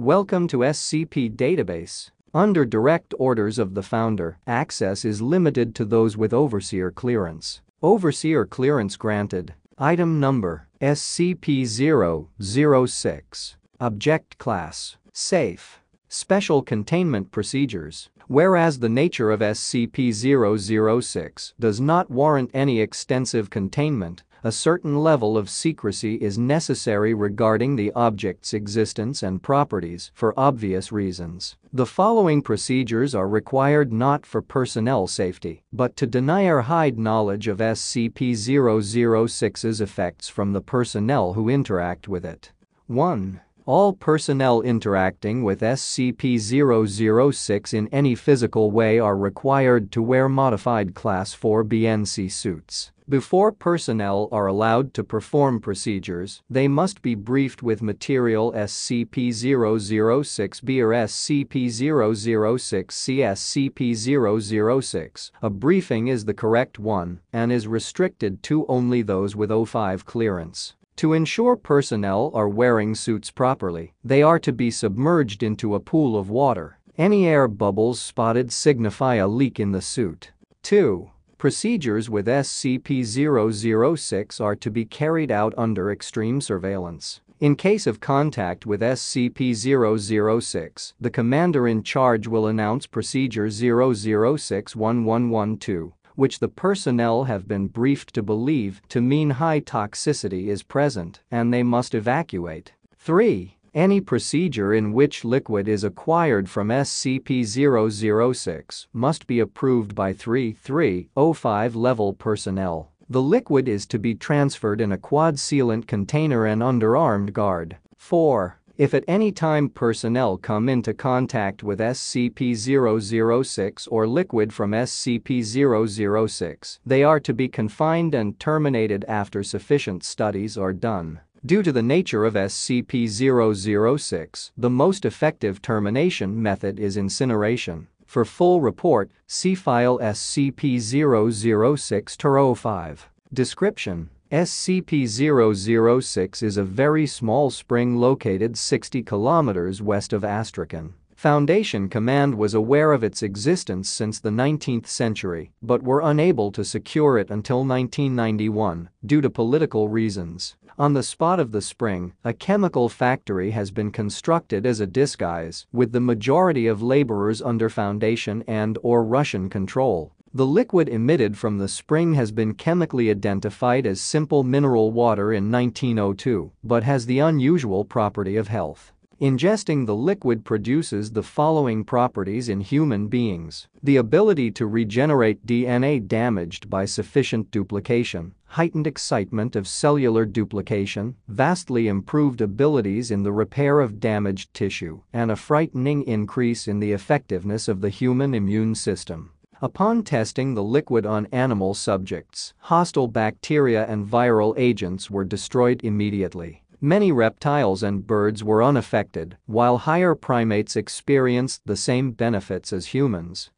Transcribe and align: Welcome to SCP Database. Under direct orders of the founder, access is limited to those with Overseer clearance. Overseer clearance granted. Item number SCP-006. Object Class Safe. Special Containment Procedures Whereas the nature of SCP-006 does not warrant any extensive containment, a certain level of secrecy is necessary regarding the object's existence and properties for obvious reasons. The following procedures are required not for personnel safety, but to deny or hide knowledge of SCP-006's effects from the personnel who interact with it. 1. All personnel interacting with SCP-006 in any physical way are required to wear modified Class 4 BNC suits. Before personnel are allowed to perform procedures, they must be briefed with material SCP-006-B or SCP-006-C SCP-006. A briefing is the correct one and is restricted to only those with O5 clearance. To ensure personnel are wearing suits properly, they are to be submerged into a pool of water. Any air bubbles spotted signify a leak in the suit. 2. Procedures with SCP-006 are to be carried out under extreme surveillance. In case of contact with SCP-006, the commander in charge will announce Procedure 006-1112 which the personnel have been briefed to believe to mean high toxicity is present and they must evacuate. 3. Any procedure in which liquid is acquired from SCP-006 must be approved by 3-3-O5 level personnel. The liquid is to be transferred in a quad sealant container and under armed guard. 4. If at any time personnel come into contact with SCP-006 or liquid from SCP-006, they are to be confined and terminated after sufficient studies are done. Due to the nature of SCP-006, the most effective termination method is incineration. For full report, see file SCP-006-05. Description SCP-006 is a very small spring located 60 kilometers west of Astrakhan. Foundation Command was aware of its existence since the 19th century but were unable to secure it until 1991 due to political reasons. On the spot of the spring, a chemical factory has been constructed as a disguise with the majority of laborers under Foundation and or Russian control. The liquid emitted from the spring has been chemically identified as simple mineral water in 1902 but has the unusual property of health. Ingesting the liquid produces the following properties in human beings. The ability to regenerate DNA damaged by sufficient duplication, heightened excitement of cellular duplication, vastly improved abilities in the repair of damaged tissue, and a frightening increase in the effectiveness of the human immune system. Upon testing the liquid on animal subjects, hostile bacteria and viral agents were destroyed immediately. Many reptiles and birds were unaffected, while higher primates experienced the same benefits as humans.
Welcome 0.00 0.46
to 0.48 0.58
SCP 0.58 1.34
Database. 1.34 2.12
Under 2.32 2.64
direct 2.64 3.14
orders 3.18 3.58
of 3.58 3.74
the 3.74 3.82
founder, 3.82 4.38
access 4.46 5.04
is 5.04 5.20
limited 5.20 5.74
to 5.74 5.84
those 5.84 6.16
with 6.16 6.32
Overseer 6.32 6.92
clearance. 6.92 7.62
Overseer 7.82 8.46
clearance 8.46 8.96
granted. 8.96 9.54
Item 9.76 10.20
number 10.20 10.68
SCP-006. 10.80 13.56
Object 13.80 14.38
Class 14.38 14.96
Safe. 15.12 15.80
Special 16.08 16.62
Containment 16.62 17.32
Procedures 17.32 18.08
Whereas 18.28 18.78
the 18.78 18.88
nature 18.88 19.32
of 19.32 19.40
SCP-006 19.40 21.54
does 21.58 21.80
not 21.80 22.08
warrant 22.08 22.52
any 22.54 22.80
extensive 22.80 23.50
containment, 23.50 24.22
a 24.44 24.52
certain 24.52 24.98
level 24.98 25.36
of 25.36 25.50
secrecy 25.50 26.14
is 26.16 26.38
necessary 26.38 27.12
regarding 27.12 27.74
the 27.76 27.90
object's 27.92 28.54
existence 28.54 29.22
and 29.22 29.42
properties 29.42 30.10
for 30.14 30.32
obvious 30.38 30.92
reasons. 30.92 31.56
The 31.72 31.86
following 31.86 32.42
procedures 32.42 33.14
are 33.14 33.28
required 33.28 33.92
not 33.92 34.24
for 34.24 34.40
personnel 34.40 35.06
safety, 35.06 35.62
but 35.72 35.94
to 35.96 36.06
deny 36.06 36.44
or 36.44 36.62
hide 36.62 36.98
knowledge 36.98 37.46
of 37.48 37.58
SCP-006's 37.58 39.80
effects 39.80 40.28
from 40.28 40.52
the 40.52 40.60
personnel 40.60 41.32
who 41.32 41.48
interact 41.48 42.06
with 42.06 42.24
it. 42.24 42.52
1. 42.86 43.40
All 43.66 43.92
personnel 43.92 44.62
interacting 44.62 45.42
with 45.42 45.60
SCP-006 45.60 47.74
in 47.74 47.88
any 47.88 48.14
physical 48.14 48.70
way 48.70 48.98
are 48.98 49.16
required 49.16 49.92
to 49.92 50.00
wear 50.00 50.26
modified 50.26 50.94
Class 50.94 51.34
4 51.34 51.64
BNC 51.64 52.32
suits. 52.32 52.92
Before 53.08 53.52
personnel 53.52 54.28
are 54.30 54.48
allowed 54.48 54.92
to 54.92 55.02
perform 55.02 55.60
procedures, 55.60 56.42
they 56.50 56.68
must 56.68 57.00
be 57.00 57.14
briefed 57.14 57.62
with 57.62 57.80
material 57.80 58.52
SCP-006-B 58.52 60.82
or 60.82 60.90
SCP-006-C 60.90 63.16
SCP-006. 63.16 65.30
A 65.40 65.48
briefing 65.48 66.08
is 66.08 66.26
the 66.26 66.34
correct 66.34 66.78
one 66.78 67.20
and 67.32 67.50
is 67.50 67.66
restricted 67.66 68.42
to 68.42 68.66
only 68.66 69.00
those 69.00 69.34
with 69.34 69.48
O5 69.48 70.04
clearance. 70.04 70.74
To 70.96 71.14
ensure 71.14 71.56
personnel 71.56 72.30
are 72.34 72.50
wearing 72.50 72.94
suits 72.94 73.30
properly, 73.30 73.94
they 74.04 74.22
are 74.22 74.38
to 74.40 74.52
be 74.52 74.70
submerged 74.70 75.42
into 75.42 75.74
a 75.74 75.80
pool 75.80 76.18
of 76.18 76.28
water. 76.28 76.78
Any 76.98 77.26
air 77.26 77.48
bubbles 77.48 78.02
spotted 78.02 78.52
signify 78.52 79.14
a 79.14 79.26
leak 79.26 79.58
in 79.58 79.72
the 79.72 79.80
suit. 79.80 80.32
2. 80.62 81.10
Procedures 81.38 82.10
with 82.10 82.26
SCP-006 82.26 84.40
are 84.40 84.56
to 84.56 84.70
be 84.72 84.84
carried 84.84 85.30
out 85.30 85.54
under 85.56 85.92
extreme 85.92 86.40
surveillance. 86.40 87.20
In 87.38 87.54
case 87.54 87.86
of 87.86 88.00
contact 88.00 88.66
with 88.66 88.80
SCP-006, 88.80 90.94
the 91.00 91.10
commander 91.10 91.68
in 91.68 91.84
charge 91.84 92.26
will 92.26 92.48
announce 92.48 92.88
Procedure 92.88 93.46
006-1112 93.46 95.92
which 96.16 96.40
the 96.40 96.48
personnel 96.48 97.22
have 97.24 97.46
been 97.46 97.68
briefed 97.68 98.12
to 98.12 98.24
believe 98.24 98.82
to 98.88 99.00
mean 99.00 99.30
high 99.30 99.60
toxicity 99.60 100.48
is 100.48 100.64
present 100.64 101.20
and 101.30 101.54
they 101.54 101.62
must 101.62 101.94
evacuate. 101.94 102.72
3. 102.96 103.57
Any 103.74 104.00
procedure 104.00 104.72
in 104.72 104.92
which 104.92 105.24
liquid 105.24 105.66
is 105.68 105.84
acquired 105.84 106.48
from 106.48 106.68
SCP-006 106.68 108.86
must 108.92 109.26
be 109.26 109.40
approved 109.40 109.94
by 109.94 110.14
3-3-O5 110.14 111.74
level 111.74 112.14
personnel. 112.14 112.90
The 113.10 113.22
liquid 113.22 113.68
is 113.68 113.84
to 113.86 113.98
be 113.98 114.14
transferred 114.14 114.80
in 114.80 114.92
a 114.92 114.98
quad 114.98 115.34
sealant 115.36 115.86
container 115.86 116.46
and 116.46 116.62
under 116.62 116.96
armed 116.96 117.34
guard. 117.34 117.76
4. 117.96 118.58
If 118.78 118.94
at 118.94 119.04
any 119.08 119.32
time 119.32 119.68
personnel 119.70 120.36
come 120.36 120.68
into 120.68 120.94
contact 120.94 121.64
with 121.64 121.80
SCP-006 121.80 123.88
or 123.90 124.06
liquid 124.06 124.52
from 124.52 124.70
SCP-006, 124.70 126.78
they 126.86 127.02
are 127.02 127.18
to 127.18 127.34
be 127.34 127.48
confined 127.48 128.14
and 128.14 128.38
terminated 128.38 129.04
after 129.08 129.42
sufficient 129.42 130.04
studies 130.04 130.56
are 130.56 130.72
done. 130.72 131.18
Due 131.48 131.62
to 131.62 131.72
the 131.72 131.82
nature 131.82 132.26
of 132.26 132.34
SCP-006, 132.34 134.50
the 134.58 134.68
most 134.68 135.06
effective 135.06 135.62
termination 135.62 136.42
method 136.42 136.78
is 136.78 136.98
incineration. 136.98 137.88
For 138.04 138.26
full 138.26 138.60
report, 138.60 139.10
see 139.26 139.54
file 139.54 139.98
SCP-006-05. 139.98 142.98
Description 143.32 144.10
SCP-006 144.30 146.42
is 146.42 146.58
a 146.58 146.64
very 146.64 147.06
small 147.06 147.48
spring 147.48 147.96
located 147.96 148.58
60 148.58 149.02
kilometers 149.02 149.80
west 149.80 150.12
of 150.12 150.24
Astrakhan. 150.24 150.92
Foundation 151.16 151.88
Command 151.88 152.34
was 152.36 152.52
aware 152.52 152.92
of 152.92 153.02
its 153.02 153.22
existence 153.22 153.88
since 153.88 154.20
the 154.20 154.28
19th 154.28 154.86
century 154.86 155.50
but 155.62 155.82
were 155.82 156.02
unable 156.02 156.52
to 156.52 156.62
secure 156.62 157.16
it 157.18 157.30
until 157.30 157.64
1991 157.64 158.90
due 159.06 159.22
to 159.22 159.30
political 159.30 159.88
reasons. 159.88 160.54
On 160.78 160.92
the 160.92 161.02
spot 161.02 161.40
of 161.40 161.50
the 161.50 161.60
spring, 161.60 162.12
a 162.22 162.32
chemical 162.32 162.88
factory 162.88 163.50
has 163.50 163.72
been 163.72 163.90
constructed 163.90 164.64
as 164.64 164.78
a 164.78 164.86
disguise 164.86 165.66
with 165.72 165.90
the 165.90 165.98
majority 166.00 166.68
of 166.68 166.80
laborers 166.80 167.42
under 167.42 167.68
Foundation 167.68 168.44
and 168.46 168.78
or 168.80 169.02
Russian 169.02 169.50
control. 169.50 170.12
The 170.32 170.46
liquid 170.46 170.88
emitted 170.88 171.36
from 171.36 171.58
the 171.58 171.66
spring 171.66 172.14
has 172.14 172.30
been 172.30 172.54
chemically 172.54 173.10
identified 173.10 173.86
as 173.88 174.00
simple 174.00 174.44
mineral 174.44 174.92
water 174.92 175.32
in 175.32 175.50
1902 175.50 176.52
but 176.62 176.84
has 176.84 177.06
the 177.06 177.18
unusual 177.18 177.84
property 177.84 178.36
of 178.36 178.46
health. 178.46 178.92
Ingesting 179.20 179.86
the 179.86 179.96
liquid 179.96 180.44
produces 180.44 181.10
the 181.10 181.24
following 181.24 181.82
properties 181.82 182.48
in 182.48 182.60
human 182.60 183.08
beings. 183.08 183.66
The 183.82 183.96
ability 183.96 184.52
to 184.52 184.66
regenerate 184.68 185.44
DNA 185.44 186.06
damaged 186.06 186.70
by 186.70 186.84
sufficient 186.84 187.50
duplication, 187.50 188.34
heightened 188.44 188.86
excitement 188.86 189.56
of 189.56 189.66
cellular 189.66 190.24
duplication, 190.24 191.16
vastly 191.26 191.88
improved 191.88 192.40
abilities 192.40 193.10
in 193.10 193.24
the 193.24 193.32
repair 193.32 193.80
of 193.80 193.98
damaged 193.98 194.54
tissue, 194.54 195.00
and 195.12 195.32
a 195.32 195.36
frightening 195.36 196.04
increase 196.04 196.68
in 196.68 196.78
the 196.78 196.92
effectiveness 196.92 197.66
of 197.66 197.80
the 197.80 197.90
human 197.90 198.34
immune 198.34 198.76
system. 198.76 199.32
Upon 199.60 200.04
testing 200.04 200.54
the 200.54 200.62
liquid 200.62 201.04
on 201.04 201.26
animal 201.32 201.74
subjects, 201.74 202.54
hostile 202.58 203.08
bacteria 203.08 203.84
and 203.88 204.06
viral 204.06 204.54
agents 204.56 205.10
were 205.10 205.24
destroyed 205.24 205.80
immediately. 205.82 206.62
Many 206.80 207.10
reptiles 207.10 207.82
and 207.82 208.06
birds 208.06 208.44
were 208.44 208.62
unaffected, 208.62 209.36
while 209.46 209.78
higher 209.78 210.14
primates 210.14 210.76
experienced 210.76 211.62
the 211.66 211.76
same 211.76 212.12
benefits 212.12 212.72
as 212.72 212.94
humans. 212.94 213.50